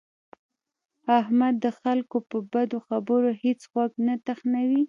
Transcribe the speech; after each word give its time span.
احمد 1.19 1.55
د 1.63 1.67
خلکو 1.79 2.17
په 2.29 2.37
بدو 2.53 2.77
خبرو 2.87 3.29
هېڅ 3.43 3.59
غوږ 3.71 3.91
نه 4.07 4.15
تخنوي. 4.27 4.79